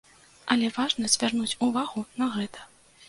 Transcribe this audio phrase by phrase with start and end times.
[0.53, 2.59] Але важна звярнуць увагу на гэта.